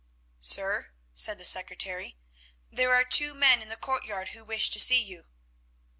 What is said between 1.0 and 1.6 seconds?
said the